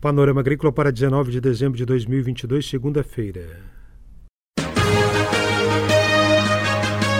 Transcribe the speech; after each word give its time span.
Panorama 0.00 0.40
Agrícola 0.40 0.70
para 0.70 0.92
19 0.92 1.32
de 1.32 1.40
dezembro 1.40 1.76
de 1.76 1.84
2022, 1.84 2.64
segunda-feira. 2.64 3.48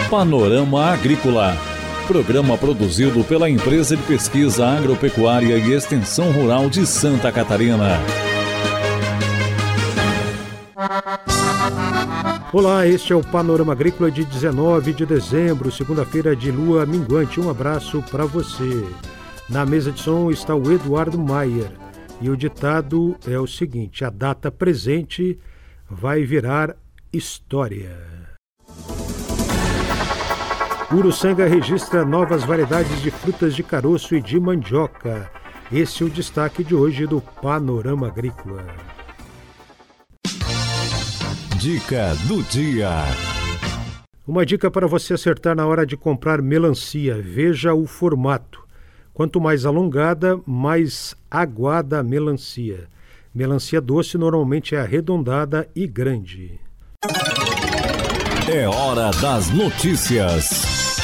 Panorama 0.08 0.92
Agrícola. 0.92 1.56
Programa 2.06 2.56
produzido 2.56 3.24
pela 3.24 3.50
Empresa 3.50 3.96
de 3.96 4.02
Pesquisa 4.04 4.64
Agropecuária 4.64 5.58
e 5.58 5.72
Extensão 5.72 6.30
Rural 6.30 6.70
de 6.70 6.86
Santa 6.86 7.32
Catarina. 7.32 7.98
Olá, 12.52 12.86
este 12.86 13.12
é 13.12 13.16
o 13.16 13.24
Panorama 13.24 13.72
Agrícola 13.72 14.08
de 14.08 14.24
19 14.24 14.92
de 14.92 15.04
dezembro, 15.04 15.72
segunda-feira 15.72 16.36
de 16.36 16.52
lua 16.52 16.86
minguante. 16.86 17.40
Um 17.40 17.50
abraço 17.50 18.04
para 18.08 18.24
você. 18.24 18.86
Na 19.48 19.66
mesa 19.66 19.90
de 19.90 20.00
som 20.00 20.30
está 20.30 20.54
o 20.54 20.70
Eduardo 20.70 21.18
Maier 21.18 21.87
e 22.20 22.30
o 22.30 22.36
ditado 22.36 23.16
é 23.26 23.38
o 23.38 23.46
seguinte: 23.46 24.04
a 24.04 24.10
data 24.10 24.50
presente 24.50 25.38
vai 25.88 26.24
virar 26.24 26.76
história. 27.12 27.96
Uruçanga 30.92 31.46
registra 31.46 32.04
novas 32.04 32.44
variedades 32.44 33.02
de 33.02 33.10
frutas 33.10 33.54
de 33.54 33.62
caroço 33.62 34.14
e 34.14 34.22
de 34.22 34.40
mandioca. 34.40 35.30
Esse 35.70 36.02
é 36.02 36.06
o 36.06 36.10
destaque 36.10 36.64
de 36.64 36.74
hoje 36.74 37.06
do 37.06 37.20
Panorama 37.20 38.06
Agrícola. 38.08 38.64
Dica 41.58 42.14
do 42.26 42.42
dia. 42.44 42.88
Uma 44.26 44.46
dica 44.46 44.70
para 44.70 44.86
você 44.86 45.14
acertar 45.14 45.54
na 45.54 45.66
hora 45.66 45.84
de 45.84 45.96
comprar 45.96 46.40
melancia. 46.40 47.20
Veja 47.20 47.74
o 47.74 47.86
formato. 47.86 48.67
Quanto 49.18 49.40
mais 49.40 49.66
alongada, 49.66 50.38
mais 50.46 51.16
aguada 51.28 51.98
a 51.98 52.04
melancia. 52.04 52.86
Melancia 53.34 53.80
doce 53.80 54.16
normalmente 54.16 54.76
é 54.76 54.80
arredondada 54.80 55.68
e 55.74 55.88
grande. 55.88 56.60
É 58.48 58.68
hora 58.68 59.10
das 59.20 59.50
notícias. 59.50 60.96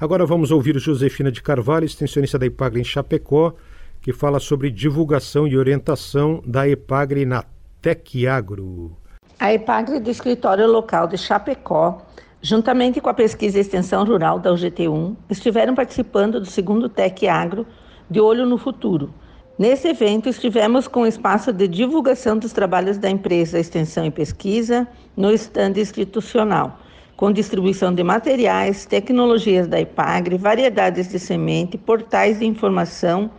Agora 0.00 0.24
vamos 0.24 0.50
ouvir 0.50 0.78
Josefina 0.78 1.30
de 1.30 1.42
Carvalho, 1.42 1.84
extensionista 1.84 2.38
da 2.38 2.46
Ipagre 2.46 2.80
em 2.80 2.84
Chapecó, 2.84 3.52
que 4.00 4.14
fala 4.14 4.40
sobre 4.40 4.70
divulgação 4.70 5.46
e 5.46 5.58
orientação 5.58 6.42
da 6.46 6.66
Epagre 6.66 7.26
na 7.26 7.44
Tecagro. 7.82 8.96
A 9.38 9.52
Epagre 9.52 10.00
do 10.00 10.08
Escritório 10.08 10.66
Local 10.66 11.08
de 11.08 11.18
Chapecó, 11.18 12.06
juntamente 12.42 13.00
com 13.00 13.08
a 13.08 13.14
Pesquisa 13.14 13.58
e 13.58 13.60
Extensão 13.60 14.04
Rural 14.04 14.38
da 14.38 14.50
UGT1, 14.50 15.16
estiveram 15.28 15.74
participando 15.74 16.40
do 16.40 16.46
segundo 16.46 16.88
Tec 16.88 17.26
Agro 17.28 17.66
de 18.10 18.20
Olho 18.20 18.46
no 18.46 18.58
Futuro, 18.58 19.12
Nesse 19.60 19.88
evento, 19.88 20.26
estivemos 20.26 20.88
com 20.88 21.02
o 21.02 21.06
espaço 21.06 21.52
de 21.52 21.68
divulgação 21.68 22.38
dos 22.38 22.50
trabalhos 22.50 22.96
da 22.96 23.10
empresa 23.10 23.58
Extensão 23.58 24.06
e 24.06 24.10
Pesquisa 24.10 24.88
no 25.14 25.30
estande 25.30 25.82
institucional, 25.82 26.80
com 27.14 27.30
distribuição 27.30 27.94
de 27.94 28.02
materiais, 28.02 28.86
tecnologias 28.86 29.68
da 29.68 29.78
IPAGRE, 29.78 30.38
variedades 30.38 31.10
de 31.10 31.18
semente, 31.18 31.76
portais 31.76 32.38
de 32.38 32.46
informação, 32.46 33.30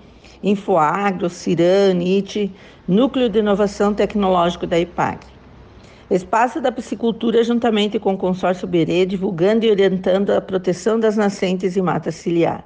Infoagro, 0.44 1.28
Ciran, 1.28 1.98
IT, 2.00 2.52
Núcleo 2.88 3.28
de 3.28 3.40
Inovação 3.40 3.92
Tecnológico 3.92 4.68
da 4.68 4.78
IPAGRE. 4.78 5.31
Espaço 6.12 6.60
da 6.60 6.74
Piscicultura, 6.74 7.42
juntamente 7.42 7.98
com 7.98 8.16
o 8.16 8.18
Consórcio 8.18 8.68
Berê, 8.68 9.06
divulgando 9.06 9.66
e 9.66 9.72
orientando 9.72 10.32
a 10.32 10.42
proteção 10.42 11.00
das 11.00 11.16
nascentes 11.16 11.78
e 11.78 11.82
mata 11.82 12.12
ciliar. 12.12 12.66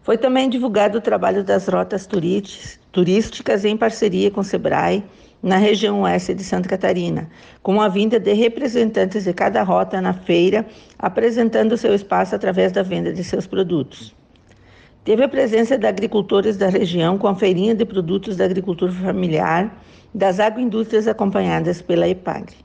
Foi 0.00 0.16
também 0.16 0.48
divulgado 0.48 0.98
o 0.98 1.00
trabalho 1.00 1.42
das 1.42 1.66
rotas 1.66 2.06
turísticas 2.06 3.64
em 3.64 3.76
parceria 3.76 4.30
com 4.30 4.42
o 4.42 4.44
SEBRAE 4.44 5.02
na 5.42 5.56
região 5.56 6.02
oeste 6.02 6.34
de 6.34 6.44
Santa 6.44 6.68
Catarina, 6.68 7.28
com 7.64 7.80
a 7.80 7.88
vinda 7.88 8.20
de 8.20 8.32
representantes 8.32 9.24
de 9.24 9.32
cada 9.32 9.64
rota 9.64 10.00
na 10.00 10.12
feira, 10.12 10.64
apresentando 10.96 11.76
seu 11.76 11.96
espaço 11.96 12.36
através 12.36 12.70
da 12.70 12.84
venda 12.84 13.12
de 13.12 13.24
seus 13.24 13.48
produtos. 13.48 14.14
Teve 15.06 15.22
a 15.22 15.28
presença 15.28 15.78
de 15.78 15.86
agricultores 15.86 16.56
da 16.56 16.68
região 16.68 17.16
com 17.16 17.28
a 17.28 17.34
feirinha 17.36 17.76
de 17.76 17.84
produtos 17.84 18.36
da 18.36 18.44
agricultura 18.44 18.90
familiar, 18.90 19.72
das 20.12 20.40
agroindústrias 20.40 21.06
acompanhadas 21.06 21.80
pela 21.80 22.08
EPAGRE. 22.08 22.56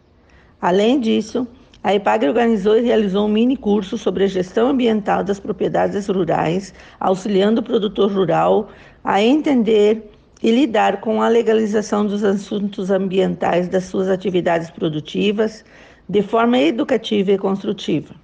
Além 0.59 0.99
disso, 0.99 1.47
a 1.83 1.93
EPAG 1.93 2.27
organizou 2.27 2.75
e 2.75 2.81
realizou 2.81 3.27
um 3.27 3.31
mini 3.31 3.55
curso 3.55 3.95
sobre 3.95 4.23
a 4.23 4.27
gestão 4.27 4.69
ambiental 4.69 5.23
das 5.23 5.39
propriedades 5.39 6.07
rurais, 6.07 6.73
auxiliando 6.99 7.61
o 7.61 7.63
produtor 7.63 8.11
rural 8.11 8.69
a 9.03 9.21
entender 9.21 10.09
e 10.41 10.49
lidar 10.49 10.99
com 10.99 11.21
a 11.21 11.27
legalização 11.27 12.07
dos 12.07 12.23
assuntos 12.23 12.89
ambientais 12.89 13.67
das 13.67 13.83
suas 13.83 14.09
atividades 14.09 14.71
produtivas 14.71 15.63
de 16.09 16.23
forma 16.23 16.57
educativa 16.57 17.33
e 17.33 17.37
construtiva. 17.37 18.15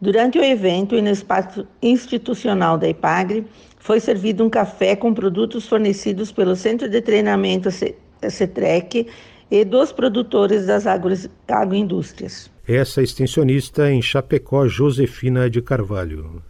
Durante 0.00 0.38
o 0.38 0.44
evento 0.44 0.94
e 0.94 1.02
no 1.02 1.10
espaço 1.10 1.66
institucional 1.82 2.78
da 2.78 2.88
IPAGRE, 2.88 3.44
foi 3.78 3.98
servido 3.98 4.44
um 4.44 4.50
café 4.50 4.94
com 4.94 5.12
produtos 5.12 5.66
fornecidos 5.66 6.30
pelo 6.30 6.54
Centro 6.54 6.88
de 6.88 7.00
Treinamento 7.00 7.68
CETREC 7.70 9.08
e 9.50 9.64
dos 9.64 9.90
produtores 9.90 10.66
das 10.66 10.86
agroindústrias. 10.86 12.50
Essa 12.66 13.02
extensionista 13.02 13.90
em 13.90 14.00
Chapecó, 14.00 14.68
Josefina 14.68 15.50
de 15.50 15.60
Carvalho. 15.62 16.42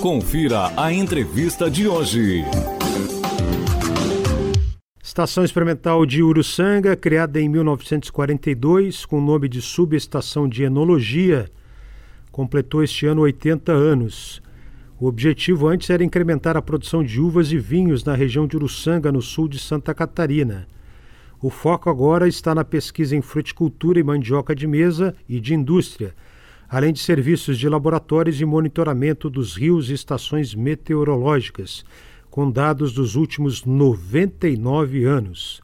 Confira 0.00 0.70
a 0.76 0.92
entrevista 0.92 1.68
de 1.68 1.88
hoje. 1.88 2.44
Estação 5.16 5.44
Experimental 5.44 6.04
de 6.04 6.22
Uruçanga, 6.22 6.94
criada 6.94 7.40
em 7.40 7.48
1942 7.48 9.06
com 9.06 9.16
o 9.16 9.24
nome 9.24 9.48
de 9.48 9.62
Subestação 9.62 10.46
de 10.46 10.62
Enologia, 10.62 11.50
completou 12.30 12.84
este 12.84 13.06
ano 13.06 13.22
80 13.22 13.72
anos. 13.72 14.42
O 15.00 15.06
objetivo 15.06 15.68
antes 15.68 15.88
era 15.88 16.04
incrementar 16.04 16.54
a 16.54 16.60
produção 16.60 17.02
de 17.02 17.18
uvas 17.18 17.50
e 17.50 17.56
vinhos 17.56 18.04
na 18.04 18.14
região 18.14 18.46
de 18.46 18.58
Uruçanga, 18.58 19.10
no 19.10 19.22
sul 19.22 19.48
de 19.48 19.58
Santa 19.58 19.94
Catarina. 19.94 20.68
O 21.40 21.48
foco 21.48 21.88
agora 21.88 22.28
está 22.28 22.54
na 22.54 22.62
pesquisa 22.62 23.16
em 23.16 23.22
fruticultura 23.22 23.98
e 23.98 24.02
mandioca 24.02 24.54
de 24.54 24.66
mesa 24.66 25.16
e 25.26 25.40
de 25.40 25.54
indústria, 25.54 26.14
além 26.68 26.92
de 26.92 26.98
serviços 26.98 27.58
de 27.58 27.66
laboratórios 27.70 28.38
e 28.38 28.44
monitoramento 28.44 29.30
dos 29.30 29.56
rios 29.56 29.88
e 29.88 29.94
estações 29.94 30.54
meteorológicas, 30.54 31.86
com 32.36 32.50
dados 32.50 32.92
dos 32.92 33.16
últimos 33.16 33.64
99 33.64 35.06
anos. 35.06 35.62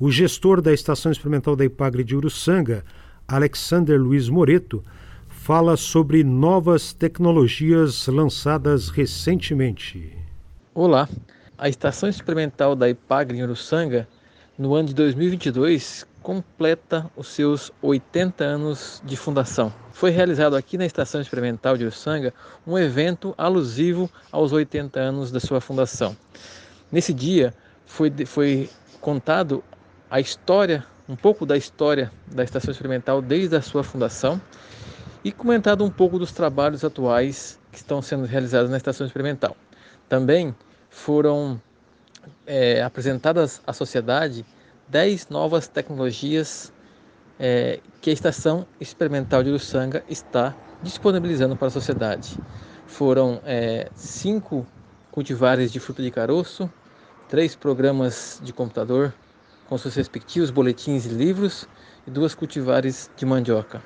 O 0.00 0.10
gestor 0.10 0.62
da 0.62 0.72
Estação 0.72 1.12
Experimental 1.12 1.54
da 1.54 1.66
Ipagre 1.66 2.02
de 2.02 2.16
Uruçanga, 2.16 2.82
Alexander 3.28 4.00
Luiz 4.00 4.26
Moreto, 4.30 4.82
fala 5.28 5.76
sobre 5.76 6.24
novas 6.24 6.94
tecnologias 6.94 8.06
lançadas 8.06 8.88
recentemente. 8.88 10.16
Olá, 10.74 11.06
a 11.58 11.68
Estação 11.68 12.08
Experimental 12.08 12.74
da 12.74 12.88
Ipagre 12.88 13.36
em 13.36 13.42
Uruçanga 13.42 14.08
no 14.56 14.74
ano 14.74 14.88
de 14.88 14.94
2022, 14.94 16.06
completa 16.22 17.10
os 17.16 17.28
seus 17.28 17.72
80 17.82 18.44
anos 18.44 19.02
de 19.04 19.16
fundação. 19.16 19.72
Foi 19.92 20.10
realizado 20.10 20.56
aqui 20.56 20.78
na 20.78 20.86
Estação 20.86 21.20
Experimental 21.20 21.76
de 21.76 21.84
Uruçanga 21.84 22.32
um 22.66 22.78
evento 22.78 23.34
alusivo 23.36 24.08
aos 24.30 24.52
80 24.52 24.98
anos 24.98 25.32
da 25.32 25.40
sua 25.40 25.60
fundação. 25.60 26.16
Nesse 26.90 27.12
dia 27.12 27.52
foi, 27.84 28.10
foi 28.24 28.70
contado 29.00 29.62
a 30.08 30.20
história, 30.20 30.86
um 31.08 31.16
pouco 31.16 31.44
da 31.44 31.56
história 31.56 32.10
da 32.26 32.44
Estação 32.44 32.70
Experimental 32.70 33.20
desde 33.20 33.56
a 33.56 33.60
sua 33.60 33.82
fundação 33.82 34.40
e 35.24 35.32
comentado 35.32 35.84
um 35.84 35.90
pouco 35.90 36.18
dos 36.18 36.32
trabalhos 36.32 36.84
atuais 36.84 37.58
que 37.70 37.78
estão 37.78 38.00
sendo 38.00 38.24
realizados 38.24 38.70
na 38.70 38.76
Estação 38.76 39.06
Experimental. 39.06 39.56
Também 40.08 40.54
foram 40.88 41.60
é, 42.46 42.82
apresentadas 42.82 43.60
à 43.66 43.72
sociedade 43.72 44.44
10 44.92 45.28
novas 45.30 45.66
tecnologias 45.66 46.70
é, 47.40 47.80
que 48.02 48.10
a 48.10 48.12
Estação 48.12 48.66
Experimental 48.78 49.42
de 49.42 49.48
Uruçanga 49.48 50.04
está 50.06 50.54
disponibilizando 50.82 51.56
para 51.56 51.68
a 51.68 51.70
sociedade. 51.70 52.38
Foram 52.86 53.40
é, 53.46 53.90
cinco 53.94 54.66
cultivares 55.10 55.72
de 55.72 55.80
fruta 55.80 56.02
de 56.02 56.10
caroço, 56.10 56.70
três 57.26 57.56
programas 57.56 58.38
de 58.44 58.52
computador 58.52 59.14
com 59.66 59.78
seus 59.78 59.94
respectivos 59.94 60.50
boletins 60.50 61.06
e 61.06 61.08
livros 61.08 61.66
e 62.06 62.10
duas 62.10 62.34
cultivares 62.34 63.10
de 63.16 63.24
mandioca. 63.24 63.82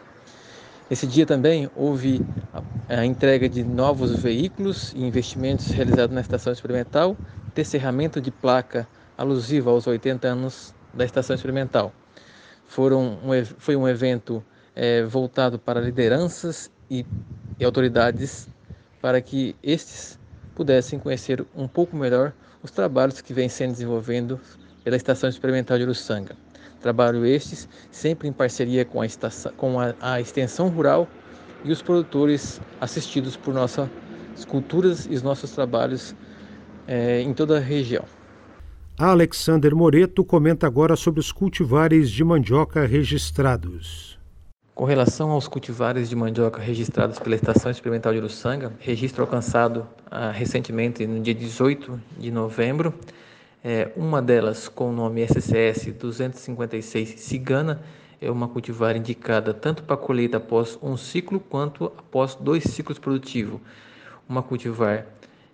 Esse 0.91 1.07
dia 1.07 1.25
também 1.25 1.71
houve 1.77 2.21
a, 2.53 2.97
a 3.03 3.07
entrega 3.07 3.49
de 3.49 3.63
novos 3.63 4.11
veículos 4.21 4.93
e 4.93 5.05
investimentos 5.05 5.71
realizados 5.71 6.13
na 6.13 6.21
estação 6.21 6.53
experimental 6.53 7.17
descerramento 7.55 8.21
de 8.21 8.33
placa 8.33 8.89
alusiva 9.17 9.71
aos 9.71 9.87
80 9.87 10.27
anos 10.27 10.76
da 10.97 11.05
estação 11.05 11.37
experimental. 11.37 11.93
Foram 12.67 13.19
um, 13.23 13.45
foi 13.59 13.77
um 13.77 13.87
evento 13.87 14.43
é, 14.75 15.05
voltado 15.05 15.59
para 15.59 15.81
lideranças 15.81 16.71
e, 16.91 17.07
e 17.61 17.65
autoridades 17.65 18.49
para 19.01 19.21
que 19.21 19.55
estes 19.63 20.19
pudessem 20.55 20.99
conhecer 20.99 21.45
um 21.55 21.69
pouco 21.69 21.97
melhor 21.97 22.33
os 22.63 22.71
trabalhos 22.71 23.21
que 23.21 23.33
vêm 23.33 23.49
sendo 23.49 23.73
desenvolvidos 23.73 24.41
pela 24.83 24.97
Estação 24.97 25.29
Experimental 25.29 25.77
de 25.77 25.85
Uruçanga. 25.85 26.37
Trabalho 26.81 27.25
estes 27.25 27.69
sempre 27.91 28.29
em 28.29 28.33
parceria 28.33 28.85
com 28.85 29.01
a, 29.01 29.07
estação, 29.07 29.53
com 29.57 29.79
a, 29.79 29.95
a 30.01 30.21
extensão 30.21 30.69
rural 30.69 31.09
e 31.65 31.71
os 31.71 31.83
produtores 31.83 32.61
assistidos 32.81 33.37
por 33.37 33.53
nossas 33.53 33.89
culturas 34.47 35.07
e 35.07 35.15
os 35.15 35.23
nossos 35.23 35.51
trabalhos 35.51 36.15
é, 36.87 37.21
em 37.21 37.35
toda 37.35 37.57
a 37.57 37.61
região. 37.61 38.05
Alexander 38.99 39.77
Moreto 39.77 40.25
comenta 40.25 40.67
agora 40.67 40.97
sobre 40.97 41.21
os 41.21 41.31
cultivares 41.31 42.11
de 42.11 42.25
mandioca 42.25 42.87
registrados. 42.87 44.19
Com 44.75 44.87
relação 44.87 45.31
aos 45.33 45.47
cultivares 45.47 46.09
de 46.09 46.17
mandioca 46.17 46.63
registrados 46.63 47.19
pela 47.19 47.35
Estação 47.35 47.71
Experimental 47.71 48.15
de 48.15 48.21
Uruçanga, 48.21 48.73
registro 48.79 49.21
alcançado 49.21 49.87
ah, 50.11 50.31
recentemente 50.31 51.07
no 51.07 51.21
dia 51.21 51.35
18 51.35 52.01
de 52.19 52.31
novembro, 52.31 52.95
é, 53.63 53.93
uma 53.97 54.23
delas 54.23 54.67
com 54.67 54.89
o 54.89 54.93
nome 54.93 55.21
SCS 55.27 55.93
256 55.93 57.21
Cigana 57.21 57.83
é 58.19 58.31
uma 58.31 58.49
cultivar 58.49 58.97
indicada 58.97 59.53
tanto 59.53 59.83
para 59.83 59.99
colheita 59.99 60.39
após 60.39 60.79
um 60.81 60.97
ciclo 60.97 61.39
quanto 61.39 61.85
após 61.85 62.35
dois 62.35 62.65
ciclos 62.65 62.99
produtivos. 62.99 63.61
Uma 64.27 64.43
cultivar 64.43 65.05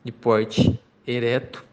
de 0.04 0.12
porte 0.12 0.78
ereto, 1.04 1.71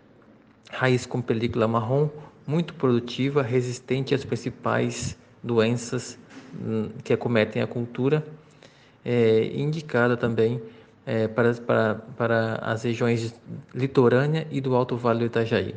raiz 0.70 1.06
com 1.06 1.22
película 1.22 1.68
marrom, 1.68 2.10
muito 2.48 2.74
produtiva, 2.74 3.42
resistente 3.42 4.16
às 4.16 4.24
principais 4.24 5.18
doenças 5.44 6.18
hum, 6.54 6.90
que 7.04 7.14
acometem 7.14 7.62
a 7.62 7.68
cultura, 7.68 8.26
é, 9.04 9.52
indicada 9.54 10.16
também 10.16 10.62
é, 11.06 11.28
para, 11.28 11.54
para, 11.56 11.96
para 12.18 12.56
as 12.56 12.84
regiões 12.84 13.34
litorânea 13.74 14.48
e 14.52 14.62
do 14.62 14.76
Alto 14.76 14.96
Vale 14.96 15.20
do 15.20 15.26
Itajaí. 15.26 15.76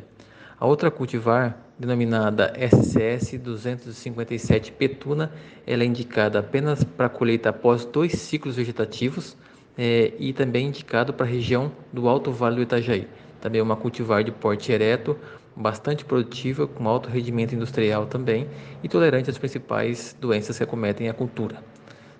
A 0.59 0.65
outra 0.65 0.89
cultivar, 0.89 1.57
denominada 1.77 2.53
SCS 2.55 3.37
257 3.39 4.71
Petuna, 4.71 5.31
ela 5.65 5.83
é 5.83 5.85
indicada 5.85 6.39
apenas 6.39 6.83
para 6.83 7.09
colheita 7.09 7.49
após 7.49 7.83
dois 7.83 8.13
ciclos 8.13 8.55
vegetativos 8.55 9.35
é, 9.77 10.13
e 10.19 10.31
também 10.31 10.67
indicado 10.67 11.13
para 11.13 11.25
a 11.25 11.29
região 11.29 11.71
do 11.91 12.07
Alto 12.07 12.31
Vale 12.31 12.57
do 12.57 12.61
Itajaí. 12.61 13.07
Também 13.43 13.59
é 13.59 13.61
uma 13.61 13.75
cultivar 13.75 14.23
de 14.23 14.31
porte 14.31 14.71
ereto, 14.71 15.17
bastante 15.53 16.05
produtiva, 16.05 16.65
com 16.65 16.87
alto 16.87 17.09
rendimento 17.09 17.53
industrial 17.53 18.05
também 18.05 18.47
e 18.81 18.87
tolerante 18.87 19.29
às 19.29 19.37
principais 19.37 20.15
doenças 20.17 20.57
que 20.57 20.63
acometem 20.63 21.09
a 21.09 21.13
cultura. 21.13 21.61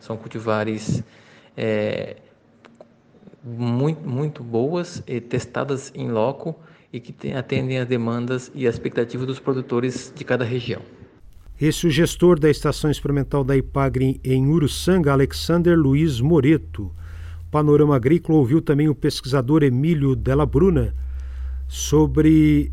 São 0.01 0.17
cultivares 0.17 1.01
é, 1.55 2.17
muito, 3.41 4.05
muito 4.05 4.43
boas, 4.43 5.01
e 5.07 5.21
testadas 5.21 5.93
em 5.95 6.11
loco 6.11 6.59
e 6.91 6.99
que 6.99 7.31
atendem 7.31 7.79
às 7.79 7.87
demandas 7.87 8.51
e 8.53 8.65
expectativas 8.65 9.25
dos 9.25 9.39
produtores 9.39 10.11
de 10.13 10.25
cada 10.25 10.43
região. 10.43 10.81
Esse 11.59 11.85
é 11.85 11.87
o 11.87 11.91
gestor 11.91 12.37
da 12.37 12.49
Estação 12.49 12.91
Experimental 12.91 13.45
da 13.45 13.55
Ipagre 13.55 14.19
em 14.25 14.45
Uruçanga, 14.45 15.13
Alexander 15.13 15.79
Luiz 15.79 16.19
Moreto. 16.19 16.93
Panorama 17.49 17.95
Agrícola 17.95 18.39
ouviu 18.39 18.61
também 18.61 18.89
o 18.89 18.95
pesquisador 18.95 19.63
Emílio 19.63 20.17
Della 20.17 20.45
Bruna 20.45 20.93
sobre 21.67 22.71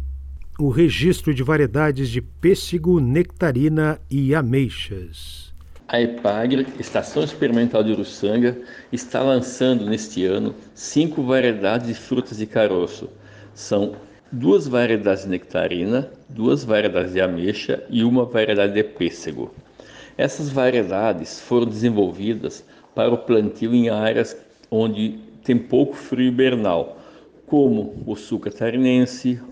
o 0.59 0.69
registro 0.69 1.33
de 1.33 1.43
variedades 1.43 2.11
de 2.11 2.21
pêssego, 2.21 3.01
nectarina 3.01 3.99
e 4.11 4.35
ameixas. 4.35 5.55
A 5.89 6.01
EPAGRE, 6.01 6.67
Estação 6.79 7.25
Experimental 7.25 7.83
de 7.83 7.93
Uruçanga, 7.93 8.57
está 8.93 9.23
lançando 9.23 9.87
neste 9.87 10.25
ano 10.25 10.55
cinco 10.75 11.23
variedades 11.23 11.89
de 11.89 11.95
frutas 11.95 12.39
de 12.39 12.47
caroço. 12.47 13.09
São 13.55 13.97
duas 14.31 14.69
variedades 14.69 15.25
de 15.25 15.31
nectarina, 15.31 16.09
duas 16.29 16.63
variedades 16.63 17.13
de 17.13 17.21
ameixa 17.21 17.83
e 17.91 18.05
uma 18.05 18.25
variedade 18.25 18.75
de 18.75 18.85
pêssego. 18.85 19.53
Essas 20.17 20.49
variedades 20.51 21.41
foram 21.41 21.67
desenvolvidas 21.67 22.65
para 22.95 23.13
o 23.13 23.19
plantio 23.19 23.75
em 23.75 23.89
áreas 23.89 24.37
onde 24.71 25.19
tem 25.43 25.57
pouco 25.59 25.97
frio 25.97 26.29
hibernal, 26.29 27.00
como 27.51 28.01
o 28.07 28.15
sul 28.15 28.39
catarinense, 28.39 29.43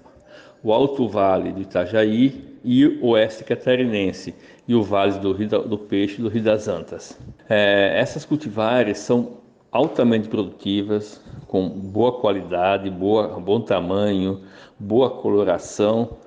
o 0.62 0.72
Alto 0.72 1.08
Vale 1.08 1.50
do 1.50 1.60
Itajaí 1.60 2.56
e 2.62 2.86
o 2.86 3.08
Oeste 3.08 3.42
Catarinense 3.42 4.36
e 4.68 4.74
o 4.74 4.84
Vale 4.84 5.18
do, 5.18 5.32
Rio 5.32 5.48
do 5.48 5.76
Peixe 5.76 6.20
e 6.20 6.22
do 6.22 6.28
Rio 6.28 6.44
das 6.44 6.68
Antas. 6.68 7.18
É, 7.48 7.98
essas 7.98 8.24
cultivares 8.24 8.98
são 8.98 9.38
altamente 9.72 10.28
produtivas, 10.28 11.20
com 11.48 11.68
boa 11.68 12.20
qualidade, 12.20 12.88
boa, 12.88 13.26
bom 13.40 13.60
tamanho, 13.60 14.42
boa 14.78 15.10
coloração 15.10 16.18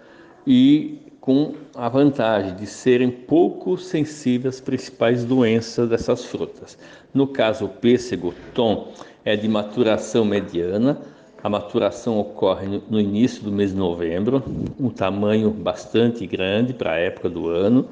e 0.46 1.00
com 1.22 1.54
a 1.74 1.88
vantagem 1.88 2.54
de 2.56 2.66
serem 2.66 3.10
pouco 3.10 3.78
sensíveis 3.78 4.56
às 4.56 4.62
principais 4.62 5.24
doenças 5.24 5.88
dessas 5.88 6.26
frutas. 6.26 6.78
No 7.14 7.28
caso, 7.28 7.66
o 7.66 7.70
pêssego 7.70 8.34
tom 8.54 8.92
é 9.24 9.38
de 9.38 9.48
maturação 9.48 10.26
mediana, 10.26 11.00
a 11.44 11.50
maturação 11.50 12.20
ocorre 12.20 12.82
no 12.90 13.00
início 13.00 13.44
do 13.44 13.52
mês 13.52 13.72
de 13.72 13.78
novembro, 13.78 14.44
um 14.80 14.90
tamanho 14.90 15.50
bastante 15.50 16.26
grande 16.28 16.74
para 16.74 16.94
a 16.94 17.00
época 17.00 17.30
do 17.30 17.48
ano, 17.48 17.90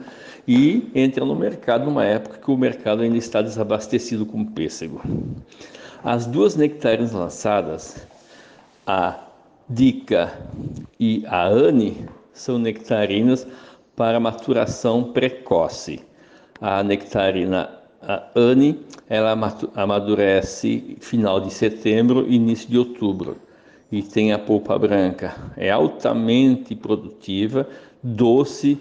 e 0.48 0.90
entra 0.94 1.26
no 1.26 1.36
mercado 1.36 1.86
numa 1.86 2.06
época 2.06 2.38
que 2.38 2.52
o 2.52 2.58
mercado 2.58 3.02
ainda 3.02 3.18
está 3.18 3.42
desabastecido 3.42 4.26
com 4.26 4.46
pêssego. 4.46 5.02
As 6.04 6.26
duas 6.26 6.56
nectarinas 6.56 7.12
lançadas, 7.12 8.08
a 8.86 9.20
Dica 9.70 10.34
e 11.00 11.24
a 11.28 11.48
Anne, 11.48 12.08
são 12.34 12.58
nectarinas 12.58 13.46
para 13.96 14.20
maturação 14.20 15.12
precoce. 15.12 16.02
A 16.62 16.84
nectarina 16.84 17.79
a 18.02 18.24
Anne, 18.36 18.80
ela 19.10 19.38
amadurece 19.76 20.98
final 21.00 21.40
de 21.40 21.54
setembro 21.54 22.26
início 22.32 22.70
de 22.70 22.78
outubro 22.78 23.38
e 23.92 24.02
tem 24.02 24.32
a 24.32 24.40
polpa 24.40 24.78
branca. 24.78 25.36
É 25.58 25.70
altamente 25.70 26.76
produtiva, 26.76 27.68
doce 28.02 28.78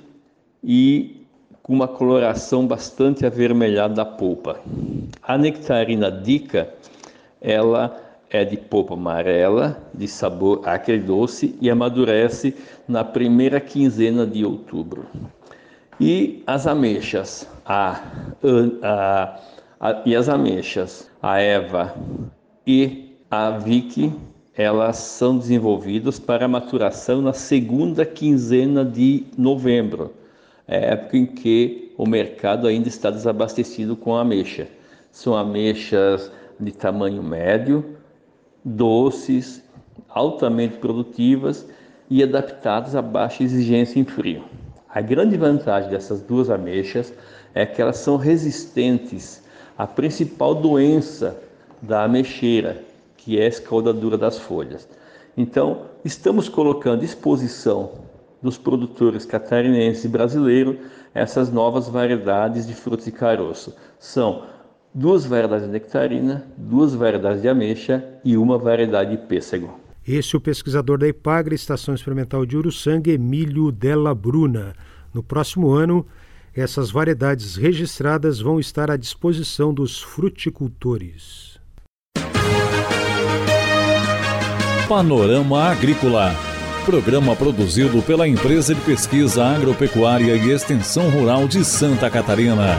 e 0.63 1.27
com 1.63 1.73
uma 1.75 1.89
coloração 1.89 2.67
bastante 2.67 3.27
avermelhada 3.27 3.95
da 3.95 4.05
polpa. 4.05 4.61
A 5.23 5.37
nectarina 5.37 6.11
dica, 6.11 6.73
ela 7.41 7.97
é 8.31 8.45
de 8.45 8.57
polpa 8.57 8.95
amarela, 8.95 9.83
de 9.95 10.07
sabor 10.07 10.63
doce 11.07 11.57
e 11.61 11.71
amadurece 11.71 12.55
na 12.87 13.05
primeira 13.05 13.61
quinzena 13.61 14.27
de 14.27 14.45
outubro. 14.45 15.07
E 16.01 16.45
as 16.47 16.69
ameixas, 16.69 17.49
a, 17.67 18.01
a, 18.83 19.41
a, 19.81 20.03
e 20.07 20.15
as 20.15 20.29
ameixas, 20.29 21.11
a 21.21 21.41
Eva 21.41 21.93
e 22.65 23.17
a 23.29 23.51
Vicky, 23.51 24.13
elas 24.57 24.97
são 24.97 25.37
desenvolvidas 25.37 26.21
para 26.21 26.47
maturação 26.47 27.21
na 27.21 27.33
segunda 27.33 28.07
quinzena 28.07 28.85
de 28.85 29.27
novembro, 29.37 30.15
época 30.69 31.17
em 31.17 31.27
que 31.27 31.93
o 31.99 32.07
mercado 32.07 32.69
ainda 32.69 32.87
está 32.87 33.11
desabastecido 33.11 33.97
com 33.97 34.15
ameixa. 34.15 34.69
São 35.11 35.37
ameixas 35.37 36.31
de 36.61 36.71
tamanho 36.71 37.25
médio, 37.25 37.97
doces, 38.65 39.65
altamente 40.09 40.77
produtivas 40.77 41.69
e 42.09 42.23
adaptadas 42.23 42.95
a 42.95 43.03
baixa 43.03 43.43
exigência 43.43 43.99
em 43.99 44.05
frio. 44.05 44.45
A 44.89 45.01
grande 45.03 45.37
vantagem 45.37 45.91
dessas 45.91 46.23
duas 46.23 46.49
ameixas 46.49 47.13
é 47.55 47.67
que 47.67 47.83
elas 47.83 47.99
são 47.99 48.17
resistentes 48.17 49.43
à 49.77 49.87
principal 49.87 50.55
doença 50.55 51.37
da 51.83 52.05
ameixeira, 52.05 52.83
que 53.17 53.39
é 53.39 53.45
a 53.45 53.49
escaldadura 53.49 54.17
das 54.17 54.39
folhas. 54.39 54.89
Então, 55.37 55.83
estamos 56.05 56.49
colocando 56.49 56.99
à 56.99 57.01
disposição 57.01 57.93
dos 58.43 58.57
produtores 58.57 59.25
catarinenses 59.25 60.05
e 60.05 60.09
brasileiros 60.09 60.77
essas 61.15 61.53
novas 61.53 61.89
variedades 61.89 62.67
de 62.67 62.75
frutos 62.75 63.05
de 63.05 63.13
caroço. 63.13 63.75
São 63.99 64.45
duas 64.95 65.27
variedades 65.27 65.67
de 65.67 65.73
nectarina, 65.73 66.47
duas 66.57 66.95
variedades 66.95 67.43
de 67.43 67.49
ameixa 67.49 68.05
e 68.25 68.37
uma 68.37 68.57
variedade 68.57 69.11
de 69.11 69.19
pêssego. 69.19 69.88
Esse 70.09 70.35
é 70.35 70.39
o 70.39 70.41
pesquisador 70.41 70.97
da 70.97 71.07
IPAGRE, 71.07 71.55
Estação 71.55 71.95
Experimental 71.95 72.47
de 72.47 72.57
Uruçanga, 72.57 73.11
Emílio 73.11 73.71
Della 73.71 74.15
Bruna. 74.15 74.73
No 75.13 75.23
próximo 75.23 75.71
ano, 75.71 76.07
essas 76.57 76.91
variedades 76.91 77.57
registradas 77.57 78.41
vão 78.41 78.59
estar 78.59 78.91
à 78.91 78.97
disposição 78.97 79.75
dos 79.75 80.01
fruticultores. 80.01 81.59
Panorama 84.89 85.65
Agrícola. 85.65 86.35
Programa 86.87 87.37
produzido 87.37 88.01
pela 88.01 88.27
Empresa 88.27 88.75
de 88.75 88.81
Pesquisa 88.81 89.45
Agropecuária 89.45 90.35
e 90.35 90.51
Extensão 90.51 91.11
Rural 91.11 91.47
de 91.47 91.63
Santa 91.63 92.09
Catarina. 92.09 92.79